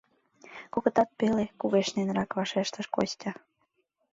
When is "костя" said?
2.95-3.31